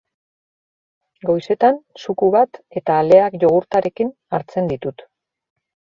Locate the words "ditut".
4.73-5.05